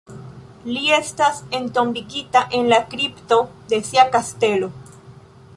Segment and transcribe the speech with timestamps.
[0.69, 3.41] Li estas entombigita en la kripto
[3.75, 4.73] de sia kastelo.